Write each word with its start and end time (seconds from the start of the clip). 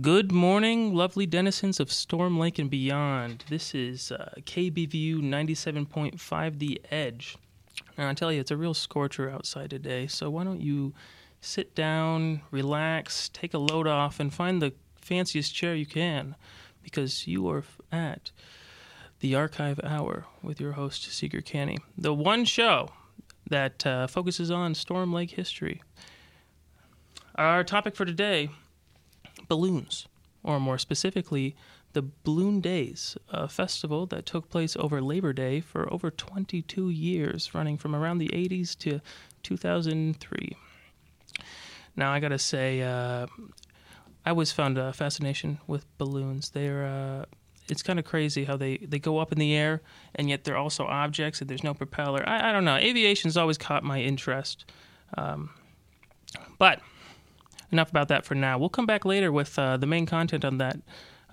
Good 0.00 0.30
morning, 0.30 0.94
lovely 0.94 1.26
denizens 1.26 1.80
of 1.80 1.90
Storm 1.92 2.38
Lake 2.38 2.58
and 2.58 2.68
beyond. 2.68 3.44
This 3.48 3.74
is 3.74 4.12
uh, 4.12 4.34
KBVU 4.40 5.22
97.5 5.22 6.58
The 6.58 6.82
Edge. 6.90 7.38
And 7.96 8.06
I 8.06 8.12
tell 8.12 8.30
you, 8.30 8.40
it's 8.40 8.50
a 8.50 8.56
real 8.56 8.74
scorcher 8.74 9.30
outside 9.30 9.70
today, 9.70 10.06
so 10.06 10.28
why 10.28 10.44
don't 10.44 10.60
you 10.60 10.92
sit 11.40 11.74
down, 11.74 12.42
relax, 12.50 13.30
take 13.30 13.54
a 13.54 13.58
load 13.58 13.86
off, 13.86 14.20
and 14.20 14.34
find 14.34 14.60
the 14.60 14.74
fanciest 14.96 15.54
chair 15.54 15.74
you 15.74 15.86
can 15.86 16.34
because 16.82 17.26
you 17.26 17.48
are 17.48 17.64
at 17.90 18.32
the 19.20 19.34
Archive 19.34 19.80
Hour 19.82 20.26
with 20.42 20.60
your 20.60 20.72
host, 20.72 21.10
Seeger 21.10 21.40
Canny. 21.40 21.78
The 21.96 22.12
one 22.12 22.44
show 22.44 22.90
that 23.48 23.86
uh, 23.86 24.08
focuses 24.08 24.50
on 24.50 24.74
Storm 24.74 25.12
Lake 25.12 25.30
history. 25.30 25.82
Our 27.36 27.64
topic 27.64 27.94
for 27.94 28.04
today 28.04 28.50
balloons, 29.48 30.06
or 30.42 30.60
more 30.60 30.78
specifically, 30.78 31.56
the 31.92 32.02
Balloon 32.24 32.60
Days, 32.60 33.16
a 33.30 33.48
festival 33.48 34.04
that 34.06 34.26
took 34.26 34.50
place 34.50 34.76
over 34.76 35.00
Labor 35.00 35.32
Day 35.32 35.60
for 35.60 35.90
over 35.92 36.10
22 36.10 36.90
years, 36.90 37.54
running 37.54 37.78
from 37.78 37.96
around 37.96 38.18
the 38.18 38.28
80s 38.28 38.76
to 38.80 39.00
2003. 39.42 40.56
Now, 41.96 42.12
I 42.12 42.20
gotta 42.20 42.38
say, 42.38 42.82
uh, 42.82 43.26
I 44.26 44.30
always 44.30 44.52
found 44.52 44.76
a 44.76 44.92
fascination 44.92 45.58
with 45.66 45.86
balloons. 45.96 46.50
They're 46.50 46.84
uh, 46.84 47.24
it's 47.68 47.82
kind 47.82 47.98
of 47.98 48.04
crazy 48.04 48.44
how 48.44 48.56
they, 48.56 48.78
they 48.78 48.98
go 48.98 49.18
up 49.18 49.32
in 49.32 49.38
the 49.38 49.54
air 49.54 49.80
and 50.14 50.28
yet 50.28 50.44
they're 50.44 50.56
also 50.56 50.84
objects 50.84 51.40
and 51.40 51.50
there's 51.50 51.64
no 51.64 51.74
propeller. 51.74 52.22
I, 52.28 52.50
I 52.50 52.52
don't 52.52 52.64
know. 52.64 52.76
Aviation's 52.76 53.36
always 53.36 53.58
caught 53.58 53.82
my 53.82 54.00
interest. 54.00 54.64
Um, 55.16 55.50
but 56.58 56.80
enough 57.72 57.90
about 57.90 58.08
that 58.08 58.24
for 58.24 58.34
now. 58.34 58.58
We'll 58.58 58.68
come 58.68 58.86
back 58.86 59.04
later 59.04 59.32
with 59.32 59.58
uh, 59.58 59.76
the 59.76 59.86
main 59.86 60.06
content 60.06 60.44
on 60.44 60.58
that. 60.58 60.78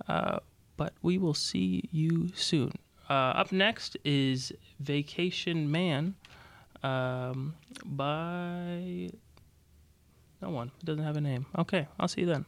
Uh, 0.08 0.40
but 0.78 0.94
we 1.02 1.18
will 1.18 1.34
see 1.34 1.88
you 1.92 2.30
soon. 2.36 2.72
Uh, 3.10 3.14
up 3.14 3.52
next 3.52 3.98
is 4.04 4.52
Vacation 4.80 5.70
Man 5.70 6.16
um, 6.82 7.54
by 7.86 9.10
no 10.42 10.50
one. 10.50 10.72
It 10.80 10.86
doesn't 10.86 11.04
have 11.04 11.18
a 11.18 11.22
name. 11.22 11.46
Okay, 11.58 11.88
I'll 12.00 12.08
see 12.08 12.22
you 12.22 12.28
then. 12.28 12.46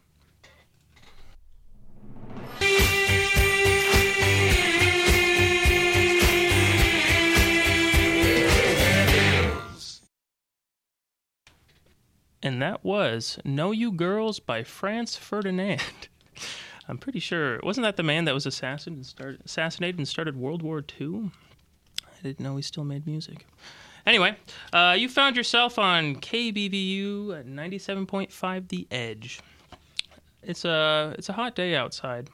And 12.46 12.62
that 12.62 12.84
was 12.84 13.40
No 13.44 13.72
You 13.72 13.90
Girls 13.90 14.38
by 14.38 14.62
Franz 14.62 15.16
Ferdinand. 15.16 15.82
I'm 16.88 16.96
pretty 16.96 17.18
sure 17.18 17.58
wasn't 17.64 17.82
that 17.82 17.96
the 17.96 18.04
man 18.04 18.24
that 18.26 18.34
was 18.34 18.46
assassinated 18.46 18.98
and 18.98 19.04
started, 19.04 19.42
assassinated 19.44 19.98
and 19.98 20.06
started 20.06 20.36
World 20.36 20.62
War 20.62 20.80
II? 21.00 21.32
I 22.04 22.22
didn't 22.22 22.38
know 22.38 22.54
he 22.54 22.62
still 22.62 22.84
made 22.84 23.04
music. 23.04 23.48
Anyway, 24.06 24.36
uh, 24.72 24.94
you 24.96 25.08
found 25.08 25.36
yourself 25.36 25.76
on 25.76 26.14
KBVU 26.14 27.40
at 27.40 27.46
97.5 27.48 28.68
The 28.68 28.86
Edge. 28.92 29.40
It's 30.40 30.64
a 30.64 31.16
it's 31.18 31.28
a 31.28 31.32
hot 31.32 31.56
day 31.56 31.74
outside, 31.74 32.30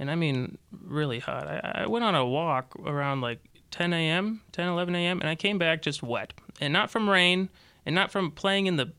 and 0.00 0.10
I 0.10 0.16
mean 0.16 0.58
really 0.84 1.20
hot. 1.20 1.46
I, 1.46 1.82
I 1.84 1.86
went 1.86 2.04
on 2.04 2.16
a 2.16 2.26
walk 2.26 2.74
around 2.84 3.20
like 3.20 3.38
10 3.70 3.92
a.m., 3.92 4.40
10 4.50 4.66
11 4.66 4.96
a.m., 4.96 5.20
and 5.20 5.30
I 5.30 5.36
came 5.36 5.58
back 5.58 5.80
just 5.80 6.02
wet, 6.02 6.32
and 6.60 6.72
not 6.72 6.90
from 6.90 7.08
rain, 7.08 7.50
and 7.86 7.94
not 7.94 8.10
from 8.10 8.32
playing 8.32 8.66
in 8.66 8.74
the 8.74 8.90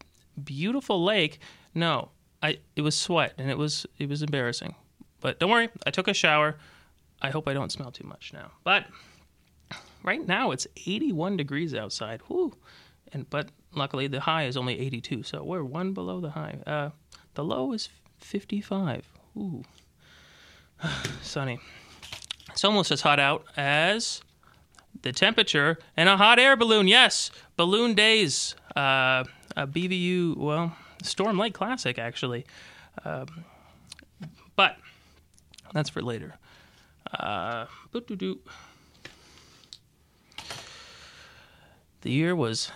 beautiful 0.42 1.04
lake. 1.04 1.40
No, 1.74 2.10
I 2.42 2.60
it 2.76 2.82
was 2.82 2.98
sweat 2.98 3.34
and 3.38 3.50
it 3.50 3.58
was 3.58 3.86
it 3.98 4.10
was 4.10 4.22
embarrassing. 4.22 4.76
But 5.20 5.40
don't 5.40 5.50
worry, 5.50 5.70
I 5.86 5.92
took 5.92 6.08
a 6.08 6.14
shower. 6.14 6.58
I 7.22 7.30
hope 7.30 7.48
I 7.48 7.54
don't 7.54 7.72
smell 7.72 7.92
too 7.92 8.06
much 8.06 8.34
now. 8.34 8.52
But 8.64 8.86
right 10.04 10.26
now 10.28 10.52
it's 10.52 10.68
81 10.86 11.38
degrees 11.38 11.74
outside. 11.74 12.22
Whoo. 12.28 12.54
And 13.14 13.30
but 13.30 13.50
luckily 13.74 14.08
the 14.08 14.20
high 14.20 14.46
is 14.46 14.58
only 14.58 14.80
82, 14.80 15.24
so 15.24 15.44
we're 15.44 15.64
one 15.64 15.94
below 15.94 16.20
the 16.20 16.32
high. 16.32 16.60
Uh, 16.68 16.90
the 17.36 17.44
low 17.44 17.72
is 17.72 17.90
55. 18.20 19.08
Ooh. 19.38 19.64
Sunny. 21.22 21.60
It's 22.52 22.64
almost 22.64 22.92
as 22.92 23.02
hot 23.02 23.20
out 23.20 23.46
as 23.58 24.22
the 25.02 25.12
temperature 25.12 25.78
in 25.98 26.08
a 26.08 26.18
hot 26.18 26.40
air 26.40 26.56
balloon. 26.56 26.88
Yes, 26.88 27.32
balloon 27.58 27.94
days. 27.94 28.56
Uh, 28.76 29.24
a 29.56 29.68
BVU, 29.68 30.38
well, 30.38 30.76
Storm 31.02 31.38
Lake 31.38 31.54
Classic, 31.54 32.00
actually. 32.00 32.46
Um, 33.06 33.28
but 34.56 34.78
that's 35.74 35.90
for 35.90 36.02
later. 36.02 36.36
Uh, 37.12 37.66
the 37.92 38.38
year 42.04 42.36
was 42.36 42.72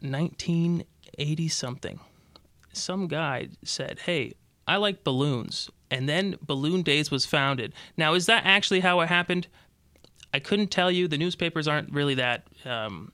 1980 0.00 1.48
something. 1.48 2.00
Some 2.72 3.08
guy 3.08 3.48
said, 3.64 4.00
Hey, 4.00 4.34
I 4.66 4.76
like 4.76 5.04
balloons. 5.04 5.70
And 5.90 6.08
then 6.08 6.36
Balloon 6.42 6.82
Days 6.82 7.10
was 7.10 7.24
founded. 7.24 7.72
Now, 7.96 8.12
is 8.12 8.26
that 8.26 8.42
actually 8.44 8.80
how 8.80 9.00
it 9.00 9.08
happened? 9.08 9.48
I 10.34 10.38
couldn't 10.38 10.70
tell 10.70 10.90
you. 10.90 11.08
The 11.08 11.16
newspapers 11.16 11.66
aren't 11.66 11.90
really 11.92 12.14
that 12.16 12.46
um, 12.66 13.10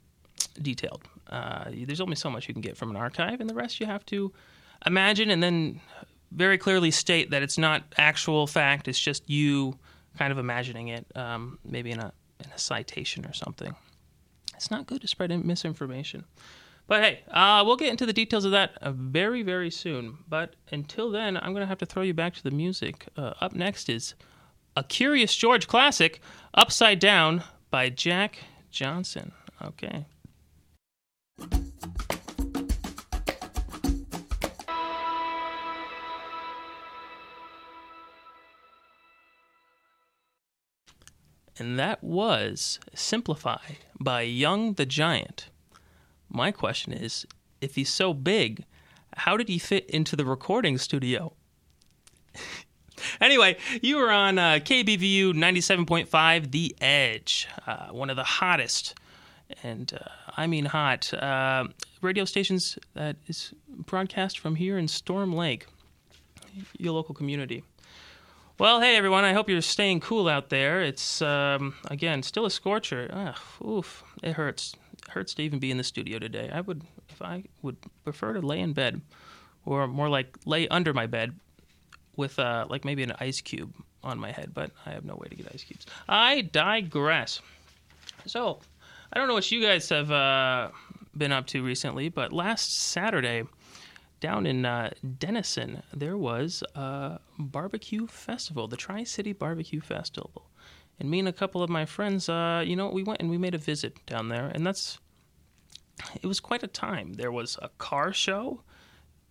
detailed. 0.60 1.04
Uh, 1.28 1.70
there's 1.70 2.00
only 2.00 2.16
so 2.16 2.30
much 2.30 2.48
you 2.48 2.54
can 2.54 2.60
get 2.60 2.76
from 2.76 2.90
an 2.90 2.96
archive, 2.96 3.40
and 3.40 3.48
the 3.48 3.54
rest 3.54 3.80
you 3.80 3.86
have 3.86 4.04
to 4.06 4.32
imagine 4.86 5.30
and 5.30 5.42
then 5.42 5.80
very 6.32 6.58
clearly 6.58 6.90
state 6.90 7.30
that 7.30 7.42
it's 7.42 7.58
not 7.58 7.82
actual 7.96 8.46
fact. 8.46 8.88
It's 8.88 9.00
just 9.00 9.28
you 9.30 9.78
kind 10.18 10.32
of 10.32 10.38
imagining 10.38 10.88
it, 10.88 11.06
um, 11.14 11.58
maybe 11.64 11.90
in 11.90 12.00
a 12.00 12.12
in 12.40 12.50
a 12.50 12.58
citation 12.58 13.24
or 13.24 13.32
something. 13.32 13.74
It's 14.54 14.70
not 14.70 14.86
good 14.86 15.00
to 15.02 15.08
spread 15.08 15.30
misinformation. 15.44 16.24
But 16.86 17.02
hey, 17.02 17.20
uh, 17.30 17.62
we'll 17.64 17.76
get 17.76 17.88
into 17.88 18.04
the 18.04 18.12
details 18.12 18.44
of 18.44 18.52
that 18.52 18.76
uh, 18.82 18.92
very, 18.92 19.42
very 19.42 19.70
soon. 19.70 20.18
But 20.28 20.54
until 20.70 21.10
then, 21.10 21.36
I'm 21.36 21.52
going 21.52 21.62
to 21.62 21.66
have 21.66 21.78
to 21.78 21.86
throw 21.86 22.02
you 22.02 22.12
back 22.12 22.34
to 22.34 22.42
the 22.42 22.50
music. 22.50 23.06
Uh, 23.16 23.32
up 23.40 23.54
next 23.54 23.88
is 23.88 24.14
a 24.76 24.84
Curious 24.84 25.34
George 25.34 25.66
classic, 25.66 26.20
Upside 26.52 26.98
Down 26.98 27.42
by 27.70 27.88
Jack 27.88 28.40
Johnson. 28.70 29.32
Okay. 29.62 30.04
And 41.58 41.78
that 41.78 42.02
was 42.02 42.80
Simplify 42.94 43.58
by 44.00 44.22
Young 44.22 44.74
the 44.74 44.86
Giant. 44.86 45.50
My 46.28 46.50
question 46.50 46.92
is 46.92 47.26
if 47.60 47.76
he's 47.76 47.90
so 47.90 48.12
big, 48.12 48.64
how 49.16 49.36
did 49.36 49.48
he 49.48 49.58
fit 49.58 49.88
into 49.88 50.16
the 50.16 50.24
recording 50.24 50.78
studio? 50.78 51.32
anyway, 53.20 53.56
you 53.82 53.98
were 53.98 54.10
on 54.10 54.38
uh, 54.38 54.54
KBVU 54.54 55.32
97.5 55.32 56.50
The 56.50 56.74
Edge, 56.80 57.46
uh, 57.66 57.88
one 57.90 58.10
of 58.10 58.16
the 58.16 58.24
hottest, 58.24 58.94
and 59.62 59.92
uh, 59.94 60.08
I 60.36 60.46
mean 60.46 60.64
hot, 60.66 61.12
uh, 61.14 61.68
radio 62.00 62.24
stations 62.24 62.78
that 62.94 63.16
is 63.26 63.52
broadcast 63.68 64.38
from 64.38 64.56
here 64.56 64.78
in 64.78 64.88
Storm 64.88 65.32
Lake, 65.32 65.66
your 66.78 66.92
local 66.92 67.14
community. 67.14 67.62
Well, 68.58 68.80
hey 68.80 68.96
everyone, 68.96 69.24
I 69.24 69.32
hope 69.32 69.48
you're 69.50 69.60
staying 69.60 70.00
cool 70.00 70.28
out 70.28 70.48
there. 70.48 70.80
It's, 70.80 71.20
um, 71.20 71.74
again, 71.90 72.22
still 72.22 72.46
a 72.46 72.50
scorcher. 72.50 73.10
Ugh, 73.12 73.68
oof, 73.68 74.04
it 74.22 74.32
hurts. 74.34 74.76
It 74.92 75.08
hurts 75.10 75.34
to 75.34 75.42
even 75.42 75.58
be 75.58 75.72
in 75.72 75.76
the 75.76 75.84
studio 75.84 76.20
today. 76.20 76.50
I 76.52 76.60
would, 76.60 76.82
if 77.08 77.20
I 77.20 77.42
would 77.62 77.76
prefer 78.04 78.32
to 78.34 78.40
lay 78.40 78.60
in 78.60 78.72
bed, 78.72 79.00
or 79.66 79.88
more 79.88 80.08
like 80.08 80.36
lay 80.46 80.68
under 80.68 80.94
my 80.94 81.06
bed 81.06 81.34
with, 82.16 82.38
uh, 82.38 82.66
like 82.70 82.84
maybe 82.84 83.02
an 83.02 83.14
ice 83.18 83.40
cube 83.40 83.74
on 84.04 84.20
my 84.20 84.30
head, 84.30 84.52
but 84.54 84.70
I 84.86 84.90
have 84.90 85.04
no 85.04 85.16
way 85.16 85.26
to 85.28 85.34
get 85.34 85.48
ice 85.52 85.64
cubes. 85.64 85.86
I 86.08 86.42
digress. 86.42 87.40
So, 88.26 88.60
I 89.14 89.18
don't 89.18 89.28
know 89.28 89.34
what 89.34 89.50
you 89.52 89.62
guys 89.62 89.88
have 89.90 90.10
uh, 90.10 90.70
been 91.16 91.30
up 91.30 91.46
to 91.48 91.62
recently, 91.62 92.08
but 92.08 92.32
last 92.32 92.76
Saturday, 92.76 93.44
down 94.18 94.44
in 94.44 94.66
uh, 94.66 94.90
Denison, 95.20 95.84
there 95.92 96.18
was 96.18 96.64
a 96.74 97.20
barbecue 97.38 98.08
festival, 98.08 98.66
the 98.66 98.76
Tri 98.76 99.04
City 99.04 99.32
Barbecue 99.32 99.80
Festival. 99.80 100.50
And 100.98 101.08
me 101.08 101.20
and 101.20 101.28
a 101.28 101.32
couple 101.32 101.62
of 101.62 101.70
my 101.70 101.84
friends, 101.84 102.28
uh, 102.28 102.64
you 102.66 102.74
know, 102.74 102.88
we 102.88 103.04
went 103.04 103.20
and 103.20 103.30
we 103.30 103.38
made 103.38 103.54
a 103.54 103.58
visit 103.58 104.04
down 104.06 104.28
there, 104.28 104.48
and 104.48 104.66
that's 104.66 104.98
it 106.20 106.26
was 106.26 106.40
quite 106.40 106.64
a 106.64 106.68
time. 106.68 107.12
There 107.12 107.30
was 107.30 107.56
a 107.62 107.68
car 107.78 108.12
show. 108.12 108.62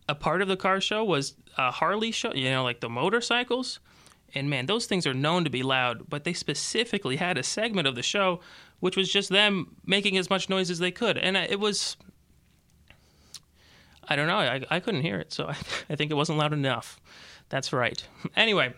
A 0.07 0.15
part 0.15 0.41
of 0.41 0.47
the 0.47 0.55
car 0.55 0.79
show 0.79 1.03
was 1.03 1.35
a 1.57 1.71
Harley 1.71 2.11
show, 2.11 2.33
you 2.33 2.49
know, 2.51 2.63
like 2.63 2.79
the 2.79 2.89
motorcycles. 2.89 3.81
And 4.35 4.49
man, 4.49 4.65
those 4.65 4.85
things 4.85 5.05
are 5.05 5.13
known 5.13 5.43
to 5.43 5.49
be 5.49 5.63
loud, 5.63 6.09
but 6.09 6.23
they 6.23 6.33
specifically 6.33 7.17
had 7.17 7.37
a 7.37 7.43
segment 7.43 7.87
of 7.87 7.95
the 7.95 8.03
show 8.03 8.39
which 8.79 8.97
was 8.97 9.09
just 9.09 9.29
them 9.29 9.77
making 9.85 10.17
as 10.17 10.29
much 10.29 10.49
noise 10.49 10.69
as 10.69 10.79
they 10.79 10.91
could. 10.91 11.17
And 11.17 11.37
it 11.37 11.59
was 11.59 11.95
I 14.07 14.15
don't 14.15 14.27
know. 14.27 14.37
I, 14.37 14.61
I 14.69 14.79
couldn't 14.79 15.01
hear 15.01 15.17
it, 15.19 15.31
so 15.31 15.45
I, 15.49 15.55
I 15.89 15.95
think 15.95 16.11
it 16.11 16.15
wasn't 16.15 16.37
loud 16.37 16.53
enough. 16.53 16.99
That's 17.49 17.73
right. 17.73 18.03
Anyway, 18.35 18.73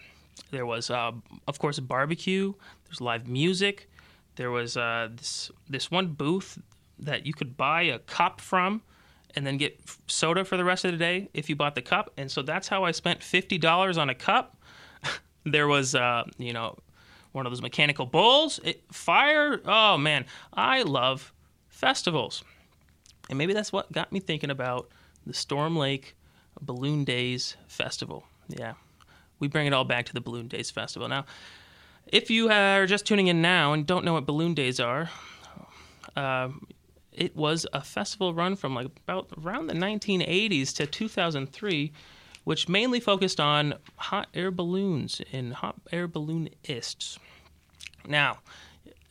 there 0.51 0.65
was, 0.65 0.89
uh, 0.89 1.11
of 1.47 1.59
course, 1.59 1.79
barbecue. 1.79 2.53
There's 2.85 3.01
live 3.01 3.27
music. 3.27 3.89
There 4.35 4.51
was 4.51 4.75
uh, 4.75 5.09
this 5.15 5.49
this 5.69 5.89
one 5.89 6.07
booth 6.07 6.59
that 6.99 7.25
you 7.25 7.33
could 7.33 7.55
buy 7.55 7.83
a 7.83 7.99
cup 7.99 8.41
from, 8.41 8.81
and 9.35 9.47
then 9.47 9.57
get 9.57 9.79
soda 10.07 10.43
for 10.43 10.57
the 10.57 10.63
rest 10.65 10.83
of 10.83 10.91
the 10.91 10.97
day 10.97 11.29
if 11.33 11.49
you 11.49 11.55
bought 11.55 11.75
the 11.75 11.81
cup. 11.81 12.11
And 12.17 12.29
so 12.29 12.41
that's 12.41 12.67
how 12.67 12.83
I 12.83 12.91
spent 12.91 13.23
fifty 13.23 13.57
dollars 13.57 13.97
on 13.97 14.09
a 14.09 14.15
cup. 14.15 14.54
There 15.45 15.67
was, 15.67 15.95
uh, 15.95 16.23
you 16.37 16.53
know, 16.53 16.77
one 17.31 17.45
of 17.45 17.51
those 17.51 17.61
mechanical 17.61 18.05
bulls. 18.05 18.59
It, 18.63 18.83
fire. 18.91 19.61
Oh 19.65 19.97
man, 19.97 20.25
I 20.53 20.83
love 20.83 21.33
festivals, 21.67 22.43
and 23.29 23.37
maybe 23.37 23.53
that's 23.53 23.71
what 23.71 23.91
got 23.91 24.11
me 24.11 24.19
thinking 24.19 24.49
about 24.49 24.89
the 25.25 25.33
Storm 25.33 25.75
Lake 25.75 26.15
Balloon 26.61 27.03
Days 27.03 27.57
Festival. 27.67 28.25
Yeah, 28.47 28.73
we 29.39 29.47
bring 29.47 29.67
it 29.67 29.73
all 29.73 29.85
back 29.85 30.05
to 30.05 30.13
the 30.13 30.21
Balloon 30.21 30.47
Days 30.47 30.71
Festival. 30.71 31.07
Now, 31.07 31.25
if 32.07 32.29
you 32.29 32.49
are 32.49 32.85
just 32.85 33.05
tuning 33.05 33.27
in 33.27 33.41
now 33.41 33.73
and 33.73 33.85
don't 33.85 34.05
know 34.05 34.13
what 34.13 34.25
Balloon 34.25 34.53
Days 34.53 34.79
are, 34.79 35.09
uh, 36.15 36.49
it 37.11 37.35
was 37.35 37.65
a 37.73 37.81
festival 37.81 38.33
run 38.33 38.55
from 38.55 38.75
like 38.75 38.87
about 39.07 39.29
around 39.43 39.67
the 39.67 39.73
1980s 39.73 40.73
to 40.75 40.85
2003, 40.85 41.91
which 42.45 42.69
mainly 42.69 42.99
focused 42.99 43.39
on 43.39 43.73
hot 43.97 44.29
air 44.33 44.51
balloons 44.51 45.21
and 45.33 45.53
hot 45.53 45.75
air 45.91 46.07
balloonists. 46.07 47.19
Now, 48.07 48.37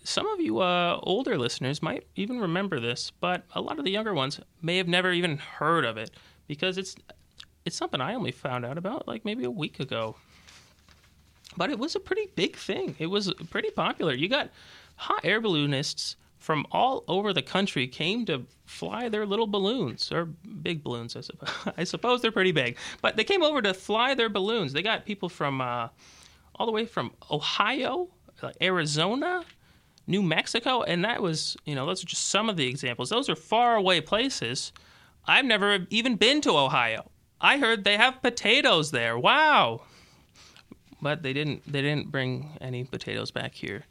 some 0.05 0.27
of 0.27 0.41
you 0.41 0.61
uh, 0.61 1.01
older 1.03 1.37
listeners 1.37 1.83
might 1.83 2.07
even 2.15 2.39
remember 2.39 2.81
this, 2.81 3.11
but 3.21 3.43
a 3.55 3.61
lot 3.61 3.79
of 3.79 3.85
the 3.85 3.91
younger 3.91 4.15
ones 4.15 4.41
may 4.63 4.77
have 4.79 4.89
never 4.89 5.13
even 5.13 5.39
heard 5.39 5.85
of 5.85 5.97
it 5.99 6.11
because 6.47 6.79
it's 6.79 6.95
it's 7.65 7.77
something 7.77 8.01
I 8.01 8.15
only 8.15 8.31
found 8.31 8.65
out 8.65 8.79
about 8.79 9.09
like 9.09 9.25
maybe 9.25 9.45
a 9.45 9.51
week 9.51 9.81
ago. 9.81 10.17
But 11.57 11.71
it 11.71 11.79
was 11.79 11.95
a 11.95 12.01
pretty 12.01 12.29
big 12.35 12.57
thing. 12.57 12.95
It 12.99 13.07
was 13.07 13.33
pretty 13.51 13.71
popular. 13.71 14.13
You 14.13 14.29
got 14.29 14.51
hot 14.97 15.25
air 15.25 15.41
balloonists 15.41 16.17
from 16.45 16.67
all 16.71 17.05
over 17.09 17.33
the 17.33 17.41
country 17.41 17.89
came 17.89 18.27
to 18.27 18.45
fly 18.67 19.09
their 19.09 19.25
little 19.25 19.47
balloons 19.47 20.13
or 20.13 20.27
big 20.27 20.85
balloons. 20.85 21.17
I 21.17 21.23
suppose, 21.23 21.49
I 21.79 21.85
suppose 21.85 22.21
they're 22.21 22.31
pretty 22.31 22.53
big, 22.53 22.77
but 23.01 23.17
they 23.17 23.25
came 23.25 23.43
over 23.43 23.63
to 23.63 23.73
fly 23.73 24.15
their 24.15 24.29
balloons. 24.29 24.75
They 24.75 24.83
got 24.83 25.07
people 25.07 25.31
from 25.31 25.63
uh, 25.63 25.89
all 26.57 26.67
the 26.67 26.73
way 26.73 26.85
from 26.85 27.13
Ohio, 27.31 28.09
Arizona, 28.61 29.43
New 30.07 30.23
Mexico, 30.23 30.83
and 30.83 31.03
that 31.07 31.23
was 31.23 31.57
you 31.65 31.75
know 31.75 31.87
those 31.87 32.05
are 32.05 32.07
just 32.07 32.29
some 32.29 32.51
of 32.51 32.59
the 32.59 32.69
examples. 32.69 33.09
Those 33.09 33.31
are 33.31 33.37
far 33.37 33.77
away 33.77 34.03
places. 34.03 34.71
I've 35.27 35.47
never 35.47 35.87
even 35.89 36.17
been 36.17 36.43
to 36.43 36.51
Ohio. 36.59 37.11
I 37.41 37.57
heard 37.57 37.85
they 37.85 37.97
have 37.97 38.21
potatoes 38.21 38.91
there. 38.91 39.19
Wow. 39.19 39.81
But 41.01 41.23
they 41.23 41.33
didn't 41.33 41.63
they 41.73 41.81
didn't 41.81 42.11
bring 42.11 42.59
any 42.61 42.85
potatoes 42.85 43.31
back 43.31 43.55
here, 43.55 43.85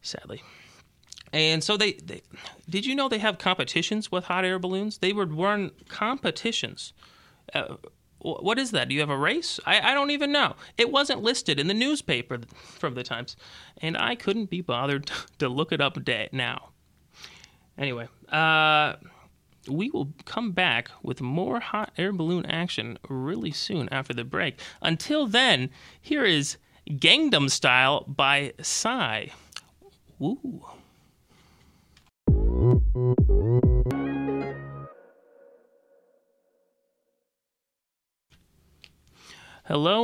sadly. 0.00 0.42
And 1.32 1.64
so 1.64 1.76
they, 1.76 1.92
they 1.94 2.22
did 2.68 2.84
you 2.84 2.94
know 2.94 3.08
they 3.08 3.18
have 3.18 3.38
competitions 3.38 4.12
with 4.12 4.24
hot 4.24 4.44
air 4.44 4.58
balloons? 4.58 4.98
They 4.98 5.12
would 5.12 5.32
run 5.32 5.70
competitions. 5.88 6.92
Uh, 7.54 7.76
what 8.22 8.58
is 8.58 8.70
that? 8.70 8.88
Do 8.88 8.94
you 8.94 9.00
have 9.00 9.10
a 9.10 9.16
race? 9.16 9.58
I, 9.66 9.92
I 9.92 9.94
don't 9.94 10.10
even 10.10 10.30
know. 10.30 10.54
It 10.78 10.92
wasn't 10.92 11.22
listed 11.22 11.58
in 11.58 11.66
the 11.66 11.74
newspaper 11.74 12.38
from 12.54 12.94
the 12.94 13.02
Times, 13.02 13.36
and 13.78 13.96
I 13.96 14.14
couldn't 14.14 14.48
be 14.50 14.60
bothered 14.60 15.10
to 15.38 15.48
look 15.48 15.72
it 15.72 15.80
up 15.80 15.98
now. 16.32 16.68
Anyway, 17.76 18.06
uh, 18.30 18.94
we 19.68 19.90
will 19.90 20.12
come 20.24 20.52
back 20.52 20.90
with 21.02 21.20
more 21.20 21.60
hot 21.60 21.92
air 21.96 22.12
balloon 22.12 22.46
action 22.46 22.98
really 23.08 23.50
soon 23.50 23.88
after 23.88 24.12
the 24.14 24.24
break. 24.24 24.60
Until 24.82 25.26
then, 25.26 25.70
here 26.00 26.24
is 26.24 26.58
Gangnam 26.88 27.50
Style 27.50 28.04
by 28.06 28.52
Psy. 28.60 29.28
Woo. 30.18 30.64
Hello 32.94 33.16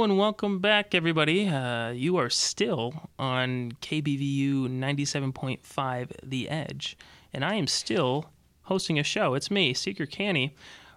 and 0.02 0.17
welcome 0.17 0.61
back, 0.61 0.94
everybody. 0.94 1.49
Uh, 1.49 1.90
you 1.90 2.17
are 2.17 2.31
still 2.31 3.11
on 3.19 3.73
KBVU 3.82 4.70
97.5 4.70 6.12
The 6.23 6.49
Edge, 6.49 6.96
and 7.35 7.44
I 7.44 7.56
am 7.56 7.67
still 7.67 8.31
hosting 8.62 8.99
a 8.99 9.02
show. 9.02 9.35
It's 9.35 9.50
me, 9.50 9.75
Seeger 9.75 10.06
Canny, 10.06 10.55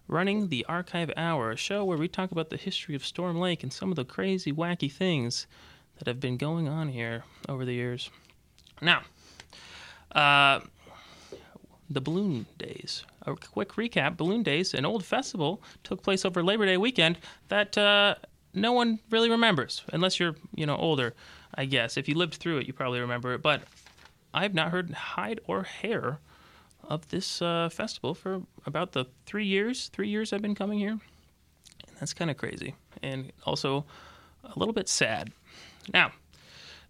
running 0.08 0.48
the 0.48 0.66
Archive 0.70 1.12
Hour, 1.18 1.52
a 1.52 1.58
show 1.58 1.84
where 1.84 1.98
we 1.98 2.08
talk 2.08 2.32
about 2.32 2.52
the 2.52 2.56
history 2.56 2.96
of 2.96 3.06
Storm 3.06 3.38
Lake 3.38 3.64
and 3.64 3.74
some 3.74 3.90
of 3.90 3.98
the 3.98 4.06
crazy, 4.06 4.54
wacky 4.54 4.90
things 4.90 5.46
that 5.98 6.08
have 6.08 6.22
been 6.22 6.38
going 6.38 6.70
on 6.70 6.88
here 6.88 7.26
over 7.50 7.66
the 7.66 7.74
years. 7.74 8.10
Now, 8.82 9.02
uh, 10.16 10.62
the 11.94 12.02
Balloon 12.02 12.46
Days. 12.58 13.06
A 13.24 13.36
quick 13.36 13.70
recap 13.74 14.18
Balloon 14.18 14.44
Days, 14.44 14.74
an 14.74 14.86
old 14.86 15.04
festival, 15.04 15.62
took 15.84 16.02
place 16.02 16.26
over 16.26 16.44
Labor 16.44 16.66
Day 16.66 16.78
weekend 16.78 17.18
that 17.50 17.78
uh, 17.78 18.16
no 18.54 18.72
one 18.72 19.00
really 19.10 19.30
remembers, 19.30 19.84
unless 19.94 20.20
you're, 20.20 20.36
you 20.56 20.66
know, 20.66 20.76
older, 20.76 21.14
I 21.56 21.66
guess. 21.66 21.98
If 21.98 22.08
you 22.08 22.16
lived 22.16 22.36
through 22.36 22.60
it, 22.60 22.68
you 22.68 22.74
probably 22.74 23.00
remember 23.00 23.34
it. 23.34 23.42
But 23.42 23.64
I've 24.34 24.54
not 24.54 24.72
heard 24.72 24.92
hide 24.92 25.40
or 25.46 25.64
hair 25.64 26.20
of 26.84 27.08
this 27.10 27.42
uh, 27.42 27.70
festival 27.70 28.14
for 28.14 28.42
about 28.66 28.94
the 28.94 29.06
three 29.26 29.46
years, 29.46 29.90
three 29.90 30.10
years 30.10 30.34
I've 30.34 30.42
been 30.42 30.56
coming 30.56 30.80
here. 30.80 30.92
And 30.92 31.98
that's 32.00 32.14
kind 32.14 32.32
of 32.32 32.38
crazy. 32.38 32.76
And 33.04 33.32
also 33.46 33.86
a 34.44 34.58
little 34.58 34.74
bit 34.74 34.90
sad. 34.90 35.32
Now, 35.94 36.12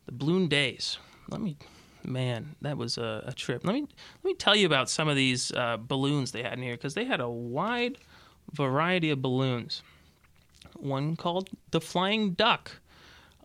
the 0.06 0.12
Balloon 0.12 0.48
Days. 0.48 0.98
Let 1.30 1.42
me, 1.42 1.58
man, 2.06 2.56
that 2.62 2.78
was 2.78 2.98
a, 2.98 3.24
a, 3.28 3.34
trip. 3.34 3.66
Let 3.66 3.74
me 3.74 3.82
let 3.82 4.24
me 4.24 4.34
tell 4.34 4.56
you 4.56 4.66
about 4.66 4.90
some 4.90 5.08
of 5.08 5.16
these 5.16 5.52
uh, 5.52 5.78
balloons 5.78 6.32
they 6.32 6.44
had 6.44 6.54
in 6.54 6.64
here 6.64 6.76
because 6.76 6.94
they 6.94 7.06
had 7.06 7.20
a 7.20 7.30
wide 7.30 7.98
variety 8.52 9.10
of 9.10 9.22
balloons. 9.22 9.82
One 10.76 11.16
called 11.16 11.50
the 11.72 11.82
Flying 11.82 12.32
Duck. 12.32 12.72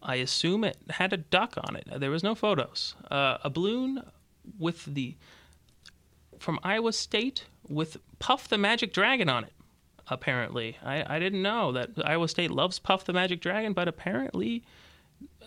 I 0.02 0.16
assume 0.16 0.64
it 0.64 0.76
had 0.90 1.12
a 1.12 1.16
duck 1.16 1.54
on 1.56 1.76
it. 1.76 1.88
There 1.98 2.10
was 2.10 2.22
no 2.22 2.34
photos. 2.34 2.94
Uh, 3.10 3.38
a 3.42 3.50
balloon 3.50 4.02
with 4.58 4.84
the 4.84 5.16
from 6.38 6.58
Iowa 6.62 6.92
State 6.92 7.44
with 7.68 7.96
Puff 8.18 8.48
the 8.48 8.58
Magic 8.58 8.92
Dragon 8.92 9.28
on 9.28 9.44
it. 9.44 9.52
Apparently, 10.08 10.76
I, 10.84 11.16
I 11.16 11.18
didn't 11.18 11.42
know 11.42 11.72
that 11.72 11.90
Iowa 12.04 12.28
State 12.28 12.50
loves 12.50 12.78
Puff 12.78 13.04
the 13.04 13.12
Magic 13.12 13.40
Dragon, 13.40 13.72
but 13.72 13.88
apparently 13.88 14.62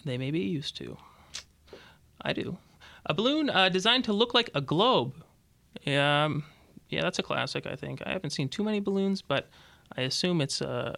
they 0.04 0.18
may 0.18 0.32
be 0.32 0.40
used 0.40 0.76
to. 0.78 0.98
I 2.22 2.34
do. 2.34 2.58
A 3.06 3.14
balloon 3.14 3.50
uh, 3.50 3.70
designed 3.70 4.04
to 4.06 4.14
look 4.14 4.34
like 4.34 4.50
a 4.54 4.62
globe. 4.62 5.24
Um, 5.88 6.44
yeah, 6.90 7.02
that's 7.02 7.20
a 7.20 7.24
classic. 7.24 7.66
I 7.66 7.76
think 7.76 8.02
I 8.06 8.12
haven't 8.12 8.32
seen 8.32 8.50
too 8.50 8.64
many 8.64 8.80
balloons, 8.80 9.22
but 9.22 9.50
I 9.96 10.02
assume 10.02 10.42
it's 10.42 10.62
uh, 10.62 10.96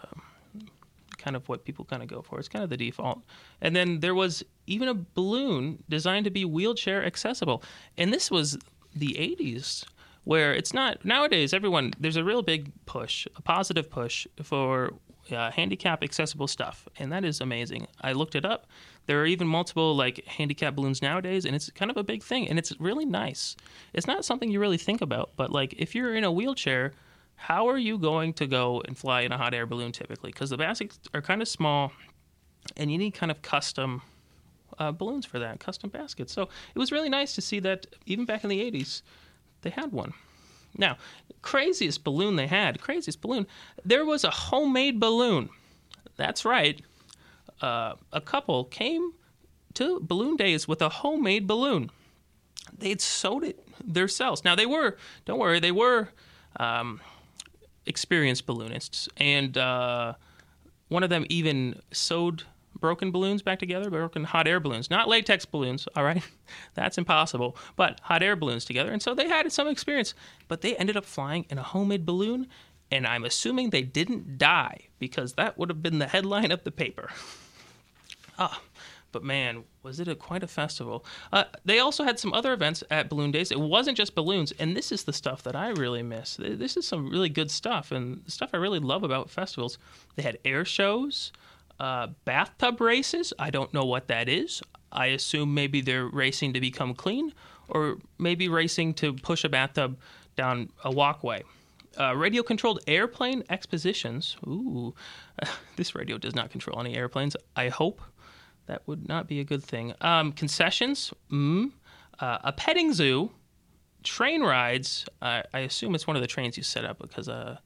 kind 1.17 1.35
of 1.35 1.47
what 1.47 1.63
people 1.65 1.85
kind 1.85 2.01
of 2.01 2.09
go 2.09 2.21
for. 2.21 2.39
It's 2.39 2.47
kind 2.47 2.63
of 2.63 2.69
the 2.69 2.77
default. 2.77 3.21
And 3.61 3.75
then 3.75 3.99
there 3.99 4.15
was 4.15 4.43
even 4.67 4.87
a 4.87 4.93
balloon 4.93 5.83
designed 5.89 6.25
to 6.25 6.31
be 6.31 6.45
wheelchair 6.45 7.05
accessible, 7.05 7.63
and 7.97 8.13
this 8.13 8.31
was 8.31 8.57
the 8.95 9.13
80s 9.13 9.85
where 10.23 10.53
it's 10.53 10.73
not 10.73 11.03
nowadays 11.03 11.53
everyone 11.53 11.93
there's 11.99 12.17
a 12.17 12.23
real 12.23 12.41
big 12.41 12.71
push 12.85 13.25
a 13.37 13.41
positive 13.41 13.89
push 13.89 14.27
for 14.43 14.91
uh, 15.31 15.49
handicap 15.51 16.03
accessible 16.03 16.47
stuff 16.47 16.87
and 16.99 17.11
that 17.11 17.23
is 17.23 17.39
amazing 17.41 17.87
i 18.01 18.11
looked 18.11 18.35
it 18.35 18.45
up 18.45 18.67
there 19.11 19.21
are 19.21 19.25
even 19.25 19.45
multiple 19.45 19.93
like 19.93 20.23
handicap 20.25 20.73
balloons 20.73 21.01
nowadays 21.01 21.43
and 21.43 21.53
it's 21.53 21.69
kind 21.71 21.91
of 21.91 21.97
a 21.97 22.03
big 22.03 22.23
thing 22.23 22.47
and 22.47 22.57
it's 22.57 22.71
really 22.79 23.03
nice 23.03 23.57
it's 23.91 24.07
not 24.07 24.23
something 24.23 24.49
you 24.49 24.57
really 24.57 24.77
think 24.77 25.01
about 25.01 25.31
but 25.35 25.51
like 25.51 25.73
if 25.77 25.93
you're 25.93 26.15
in 26.15 26.23
a 26.23 26.31
wheelchair 26.31 26.93
how 27.35 27.67
are 27.67 27.77
you 27.77 27.97
going 27.97 28.31
to 28.31 28.47
go 28.47 28.81
and 28.87 28.97
fly 28.97 29.19
in 29.19 29.33
a 29.33 29.37
hot 29.37 29.53
air 29.53 29.65
balloon 29.65 29.91
typically 29.91 30.31
because 30.31 30.49
the 30.49 30.55
baskets 30.55 30.97
are 31.13 31.21
kind 31.21 31.41
of 31.41 31.47
small 31.49 31.91
and 32.77 32.89
you 32.89 32.97
need 32.97 33.11
kind 33.11 33.29
of 33.29 33.41
custom 33.41 34.01
uh, 34.79 34.91
balloons 34.91 35.25
for 35.25 35.39
that, 35.39 35.59
custom 35.59 35.89
baskets. 35.89 36.33
So 36.33 36.43
it 36.43 36.79
was 36.79 36.91
really 36.91 37.09
nice 37.09 37.35
to 37.35 37.41
see 37.41 37.59
that 37.59 37.87
even 38.05 38.25
back 38.25 38.43
in 38.43 38.49
the 38.49 38.71
80s, 38.71 39.01
they 39.61 39.69
had 39.69 39.91
one. 39.91 40.13
Now, 40.77 40.97
craziest 41.41 42.03
balloon 42.03 42.37
they 42.37 42.47
had, 42.47 42.79
craziest 42.79 43.21
balloon, 43.21 43.45
there 43.83 44.05
was 44.05 44.23
a 44.23 44.31
homemade 44.31 44.99
balloon. 44.99 45.49
That's 46.15 46.45
right. 46.45 46.81
Uh, 47.61 47.95
a 48.11 48.21
couple 48.21 48.65
came 48.65 49.13
to 49.75 49.99
Balloon 50.01 50.35
Days 50.35 50.67
with 50.67 50.81
a 50.81 50.89
homemade 50.89 51.47
balloon. 51.47 51.91
They'd 52.77 53.01
sewed 53.01 53.43
it 53.43 53.59
themselves. 53.83 54.43
Now, 54.43 54.55
they 54.55 54.65
were, 54.65 54.97
don't 55.25 55.39
worry, 55.39 55.59
they 55.59 55.71
were 55.71 56.09
um, 56.57 57.01
experienced 57.85 58.45
balloonists. 58.45 59.09
And 59.17 59.57
uh, 59.57 60.13
one 60.89 61.03
of 61.03 61.09
them 61.09 61.25
even 61.29 61.79
sewed 61.91 62.43
broken 62.79 63.11
balloons 63.11 63.41
back 63.43 63.59
together, 63.59 63.89
broken 63.89 64.23
hot 64.23 64.47
air 64.47 64.59
balloons, 64.59 64.89
not 64.89 65.07
latex 65.07 65.45
balloons, 65.45 65.87
all 65.95 66.03
right? 66.03 66.23
That's 66.73 66.97
impossible, 66.97 67.55
but 67.75 67.99
hot 68.01 68.23
air 68.23 68.35
balloons 68.35 68.65
together. 68.65 68.91
And 68.91 69.01
so 69.01 69.13
they 69.13 69.27
had 69.27 69.51
some 69.51 69.67
experience, 69.67 70.13
but 70.47 70.61
they 70.61 70.75
ended 70.77 70.97
up 70.97 71.05
flying 71.05 71.45
in 71.49 71.57
a 71.59 71.63
homemade 71.63 72.05
balloon 72.05 72.47
And 72.91 73.07
I'm 73.07 73.23
assuming 73.23 73.69
they 73.69 73.83
didn't 73.83 74.37
die 74.37 74.89
because 74.99 75.33
that 75.33 75.57
would 75.57 75.69
have 75.69 75.81
been 75.81 75.99
the 75.99 76.07
headline 76.07 76.51
of 76.51 76.63
the 76.63 76.71
paper. 76.71 77.09
Ah, 78.37 78.61
but 79.11 79.23
man, 79.23 79.63
was 79.83 79.99
it 79.99 80.07
a, 80.07 80.15
quite 80.15 80.43
a 80.43 80.47
festival. 80.47 81.05
Uh, 81.31 81.43
they 81.65 81.79
also 81.79 82.03
had 82.03 82.19
some 82.19 82.33
other 82.33 82.53
events 82.53 82.83
at 82.89 83.09
Balloon 83.09 83.31
Days. 83.31 83.51
It 83.51 83.59
wasn't 83.59 83.97
just 83.97 84.15
balloons, 84.15 84.51
and 84.53 84.75
this 84.75 84.91
is 84.91 85.03
the 85.03 85.13
stuff 85.13 85.43
that 85.43 85.55
I 85.55 85.69
really 85.69 86.03
miss. 86.03 86.37
This 86.37 86.77
is 86.77 86.87
some 86.87 87.09
really 87.09 87.29
good 87.29 87.51
stuff, 87.51 87.91
and 87.91 88.23
the 88.25 88.31
stuff 88.31 88.51
I 88.53 88.57
really 88.57 88.79
love 88.79 89.03
about 89.03 89.29
festivals. 89.29 89.77
They 90.15 90.23
had 90.23 90.37
air 90.45 90.65
shows, 90.65 91.31
uh, 91.79 92.07
bathtub 92.25 92.79
races. 92.79 93.33
I 93.37 93.49
don't 93.49 93.73
know 93.73 93.85
what 93.85 94.07
that 94.07 94.29
is. 94.29 94.61
I 94.91 95.07
assume 95.07 95.53
maybe 95.53 95.81
they're 95.81 96.07
racing 96.07 96.53
to 96.53 96.61
become 96.61 96.93
clean, 96.93 97.33
or 97.69 97.97
maybe 98.17 98.49
racing 98.49 98.93
to 98.95 99.13
push 99.13 99.43
a 99.43 99.49
bathtub 99.49 99.97
down 100.35 100.69
a 100.83 100.91
walkway. 100.91 101.43
Uh, 101.99 102.15
radio 102.15 102.41
controlled 102.41 102.79
airplane 102.87 103.43
expositions. 103.49 104.37
Ooh, 104.47 104.93
this 105.75 105.93
radio 105.93 106.17
does 106.17 106.35
not 106.35 106.49
control 106.49 106.79
any 106.79 106.95
airplanes. 106.95 107.35
I 107.55 107.67
hope 107.67 108.01
that 108.71 108.83
would 108.87 109.05
not 109.09 109.27
be 109.27 109.41
a 109.41 109.43
good 109.43 109.61
thing. 109.61 109.93
Um, 109.99 110.31
concessions, 110.31 111.13
mm, 111.29 111.71
uh, 112.19 112.37
a 112.41 112.53
petting 112.53 112.93
zoo, 112.93 113.31
train 114.01 114.43
rides. 114.43 115.05
Uh, 115.21 115.41
I 115.53 115.59
assume 115.59 115.93
it's 115.93 116.07
one 116.07 116.15
of 116.15 116.21
the 116.21 116.27
trains 116.27 116.55
you 116.55 116.63
set 116.63 116.85
up 116.85 116.97
because 116.99 117.27
uh, 117.27 117.57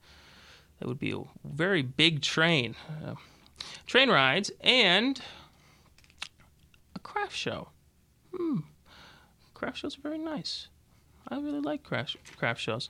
that 0.80 0.88
would 0.88 0.98
be 0.98 1.12
a 1.12 1.22
very 1.44 1.82
big 1.82 2.22
train. 2.22 2.74
Uh, 3.06 3.14
train 3.86 4.10
rides 4.10 4.50
and 4.62 5.20
a 6.96 6.98
craft 6.98 7.36
show. 7.36 7.68
Hmm. 8.36 8.58
Craft 9.54 9.78
shows 9.78 9.96
are 9.96 10.02
very 10.02 10.18
nice. 10.18 10.66
I 11.28 11.36
really 11.36 11.60
like 11.60 11.84
craft 11.84 12.16
craft 12.36 12.60
shows. 12.60 12.88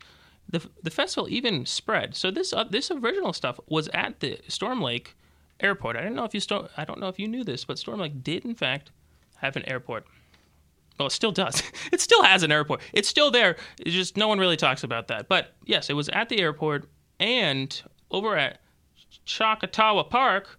The 0.49 0.67
the 0.83 0.91
festival 0.91 1.29
even 1.29 1.67
spread. 1.67 2.17
So 2.17 2.31
this 2.31 2.55
uh, 2.55 2.65
this 2.65 2.91
original 2.91 3.35
stuff 3.35 3.61
was 3.67 3.89
at 3.93 4.21
the 4.21 4.39
Storm 4.49 4.81
Lake 4.81 5.15
airport. 5.61 5.97
I 5.97 6.03
don't 6.03 6.15
know 6.15 6.25
if 6.25 6.35
you 6.35 6.41
st- 6.41 6.71
I 6.77 6.85
don't 6.85 7.01
know 7.01 7.09
if 7.09 7.19
you 7.19 7.29
knew 7.29 7.45
this, 7.45 7.65
but 7.65 7.79
Storm 7.79 8.01
Lake 8.01 8.23
did 8.23 8.45
in 8.45 8.55
fact 8.55 8.91
have 9.37 9.57
an 9.57 9.65
airport. 9.69 10.07
Well, 10.99 11.09
it 11.09 11.13
still 11.13 11.33
does. 11.33 11.63
it 11.93 12.01
still 12.01 12.23
has 12.23 12.43
an 12.43 12.53
airport. 12.53 12.81
It's 12.93 13.09
still 13.09 13.31
there. 13.31 13.57
It's 13.79 13.95
just 13.95 14.17
no 14.17 14.29
one 14.29 14.39
really 14.39 14.57
talks 14.57 14.83
about 14.83 15.09
that. 15.09 15.29
But 15.29 15.55
yes, 15.65 15.91
it 15.91 15.95
was 15.95 16.09
at 16.11 16.29
the 16.29 16.41
airport 16.41 16.89
and 17.21 17.83
over 18.11 18.37
at 18.37 18.61
Chautauqua 19.25 20.05
Park. 20.05 20.59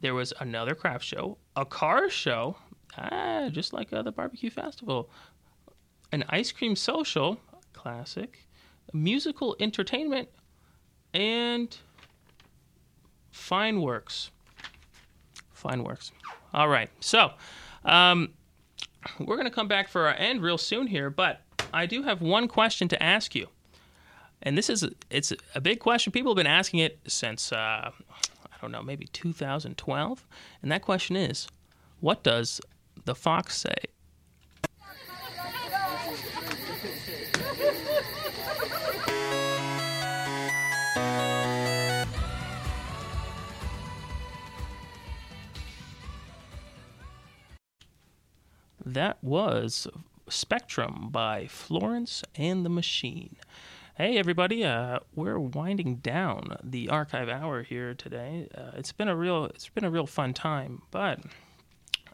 There 0.00 0.14
was 0.14 0.32
another 0.40 0.74
craft 0.74 1.04
show, 1.04 1.38
a 1.56 1.64
car 1.64 2.10
show, 2.10 2.56
ah, 2.98 3.48
just 3.50 3.72
like 3.72 3.92
uh, 3.92 4.02
the 4.02 4.12
barbecue 4.12 4.50
festival, 4.50 5.08
an 6.12 6.24
ice 6.28 6.52
cream 6.52 6.76
social, 6.76 7.40
classic, 7.72 8.46
musical 8.92 9.56
entertainment, 9.60 10.28
and 11.14 11.76
Fine 13.34 13.82
works. 13.82 14.30
Fine 15.52 15.82
works. 15.82 16.12
All 16.54 16.68
right. 16.68 16.88
So, 17.00 17.32
um, 17.84 18.32
we're 19.18 19.34
going 19.34 19.48
to 19.48 19.54
come 19.54 19.66
back 19.66 19.88
for 19.88 20.06
our 20.06 20.14
end 20.14 20.40
real 20.40 20.56
soon 20.56 20.86
here, 20.86 21.10
but 21.10 21.40
I 21.72 21.86
do 21.86 22.04
have 22.04 22.22
one 22.22 22.46
question 22.46 22.86
to 22.88 23.02
ask 23.02 23.34
you. 23.34 23.48
And 24.40 24.56
this 24.56 24.70
is 24.70 24.88
it's 25.10 25.32
a 25.54 25.60
big 25.60 25.80
question. 25.80 26.12
People 26.12 26.30
have 26.32 26.36
been 26.36 26.46
asking 26.46 26.78
it 26.78 27.00
since 27.08 27.52
uh, 27.52 27.90
I 27.90 28.56
don't 28.62 28.70
know, 28.70 28.82
maybe 28.82 29.06
2012. 29.06 30.26
And 30.62 30.70
that 30.70 30.82
question 30.82 31.16
is, 31.16 31.48
what 31.98 32.22
does 32.22 32.60
the 33.04 33.16
fox 33.16 33.58
say? 33.58 33.74
Was 49.24 49.88
Spectrum 50.28 51.08
by 51.10 51.46
Florence 51.46 52.22
and 52.36 52.62
the 52.62 52.68
Machine. 52.68 53.36
Hey 53.96 54.18
everybody, 54.18 54.62
uh, 54.62 54.98
we're 55.14 55.38
winding 55.38 55.96
down 55.96 56.58
the 56.62 56.90
archive 56.90 57.30
hour 57.30 57.62
here 57.62 57.94
today. 57.94 58.48
Uh, 58.54 58.72
it's 58.74 58.92
been 58.92 59.08
a 59.08 59.16
real 59.16 59.46
it's 59.46 59.70
been 59.70 59.84
a 59.84 59.90
real 59.90 60.06
fun 60.06 60.34
time, 60.34 60.82
but 60.90 61.20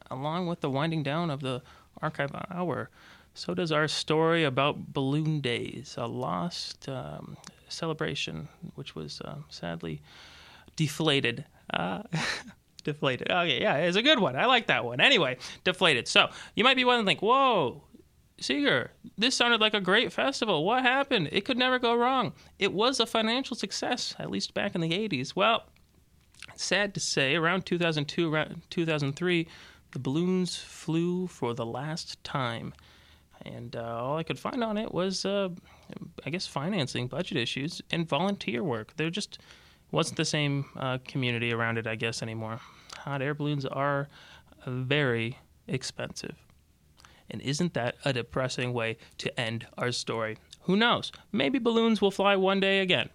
along 0.09 0.47
with 0.47 0.61
the 0.61 0.71
winding 0.71 1.03
down 1.03 1.31
of 1.31 1.41
the 1.41 1.63
archive 2.01 2.31
hour, 2.49 2.91
so 3.35 3.55
does 3.55 3.73
our 3.73 3.89
story 3.89 4.45
about 4.45 4.93
Balloon 4.93 5.41
Days, 5.41 5.97
a 5.99 6.07
lost 6.07 6.89
um, 6.89 7.37
celebration, 7.69 8.47
which 8.77 8.95
was 8.95 9.21
uh, 9.23 9.35
sadly 9.49 10.01
deflated. 10.77 11.45
Deflated. 12.81 13.31
Okay, 13.31 13.61
yeah, 13.61 13.77
it's 13.77 13.97
a 13.97 14.03
good 14.03 14.19
one. 14.19 14.37
I 14.37 14.47
like 14.47 14.67
that 14.69 14.85
one. 14.85 15.01
Anyway, 15.01 15.37
deflated. 15.65 16.09
So 16.09 16.29
you 16.55 16.65
might 16.65 16.77
be 16.77 16.85
wondering, 16.85 17.19
whoa, 17.19 17.83
Seeger, 18.41 18.91
this 19.19 19.35
sounded 19.35 19.61
like 19.61 19.75
a 19.75 19.81
great 19.81 20.13
festival. 20.13 20.65
What 20.65 20.83
happened? 20.83 21.29
It 21.31 21.45
could 21.45 21.59
never 21.59 21.79
go 21.79 21.95
wrong. 21.95 22.33
It 22.59 22.73
was 22.73 22.99
a 22.99 23.07
financial 23.07 23.55
success, 23.55 24.15
at 24.19 24.31
least 24.31 24.55
back 24.55 24.75
in 24.75 24.81
the 24.81 24.91
80s. 24.91 25.37
Well, 25.37 25.65
sad 26.57 26.95
to 26.95 27.01
say, 27.01 27.37
around 27.37 27.67
2002, 27.67 28.33
around 28.33 28.63
2003, 28.71 29.47
the 29.93 29.99
balloons 29.99 30.57
flew 30.57 31.27
for 31.27 31.53
the 31.53 31.67
last 31.67 32.23
time. 32.25 32.73
And 33.45 33.77
uh, 33.77 34.05
all 34.05 34.17
I 34.17 34.23
could 34.23 34.39
find 34.39 34.63
on 34.63 34.77
it 34.77 34.93
was, 34.93 35.25
uh, 35.25 35.51
I 36.25 36.31
guess, 36.31 36.47
financing, 36.47 37.09
budget 37.09 37.37
issues, 37.37 37.83
and 37.91 38.09
volunteer 38.09 38.63
work. 38.63 38.95
They're 38.97 39.11
just 39.11 39.39
wasn't 39.93 40.17
the 40.17 40.25
same 40.25 40.67
uh, 40.77 40.99
community 41.07 41.53
around 41.53 41.79
it, 41.79 41.87
I 41.87 41.97
guess, 41.97 42.23
anymore. 42.23 42.61
Hot 42.99 43.23
air 43.23 43.35
balloons 43.35 43.65
are 43.65 44.09
very 44.67 45.39
expensive. 45.67 46.37
And 47.31 47.41
isn't 47.43 47.75
that 47.75 47.97
a 48.05 48.13
depressing 48.13 48.73
way 48.73 48.97
to 49.19 49.41
end 49.41 49.67
our 49.79 49.93
story? 49.93 50.37
Who 50.63 50.77
knows? 50.77 51.13
Maybe 51.33 51.59
balloons 51.59 52.01
will 52.01 52.11
fly 52.11 52.37
one 52.37 52.61
day 52.61 52.81
again. 52.81 53.09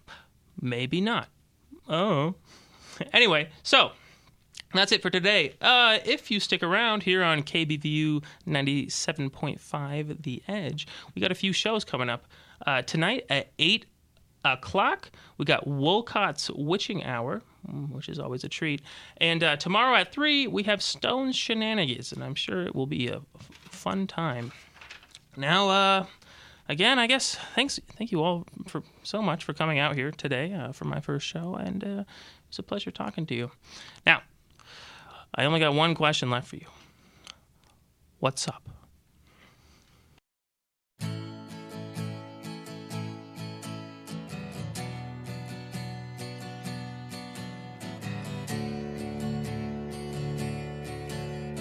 Maybe 0.60 1.00
not. 1.00 1.28
Oh. 1.88 2.34
Anyway, 3.12 3.50
so 3.62 3.92
that's 4.72 4.90
it 4.90 5.02
for 5.02 5.10
today. 5.10 5.54
Uh, 5.60 5.98
if 6.04 6.30
you 6.30 6.40
stick 6.40 6.62
around 6.62 7.02
here 7.02 7.22
on 7.22 7.42
KBVU 7.42 8.24
97.5 8.46 10.22
The 10.22 10.42
Edge, 10.48 10.88
we 11.14 11.20
got 11.20 11.30
a 11.30 11.34
few 11.34 11.52
shows 11.52 11.84
coming 11.84 12.08
up. 12.08 12.26
Uh, 12.66 12.80
tonight 12.80 13.26
at 13.28 13.52
8 13.58 13.84
o'clock. 14.54 15.10
We 15.38 15.44
got 15.44 15.66
Wolcott's 15.66 16.50
Witching 16.50 17.04
Hour, 17.04 17.42
mm, 17.68 17.90
which 17.90 18.08
is 18.08 18.18
always 18.18 18.44
a 18.44 18.48
treat. 18.48 18.82
And 19.18 19.42
uh, 19.42 19.56
tomorrow 19.56 19.96
at 19.96 20.12
3, 20.12 20.46
we 20.46 20.62
have 20.64 20.82
Stone's 20.82 21.36
Shenanigans, 21.36 22.12
and 22.12 22.22
I'm 22.22 22.34
sure 22.34 22.62
it 22.62 22.74
will 22.74 22.86
be 22.86 23.08
a 23.08 23.20
fun 23.70 24.06
time. 24.06 24.52
Now, 25.36 25.68
uh, 25.68 26.06
again, 26.68 26.98
I 26.98 27.06
guess 27.06 27.36
thanks, 27.54 27.78
thank 27.96 28.12
you 28.12 28.22
all 28.22 28.46
for 28.66 28.82
so 29.02 29.20
much 29.20 29.44
for 29.44 29.52
coming 29.52 29.78
out 29.78 29.94
here 29.94 30.10
today 30.10 30.52
uh, 30.52 30.72
for 30.72 30.84
my 30.84 31.00
first 31.00 31.26
show, 31.26 31.54
and 31.54 31.84
uh, 31.84 32.04
it's 32.48 32.58
a 32.58 32.62
pleasure 32.62 32.90
talking 32.90 33.26
to 33.26 33.34
you. 33.34 33.50
Now, 34.04 34.22
I 35.34 35.44
only 35.44 35.60
got 35.60 35.74
one 35.74 35.94
question 35.94 36.30
left 36.30 36.48
for 36.48 36.56
you. 36.56 36.66
What's 38.18 38.48
up? 38.48 38.75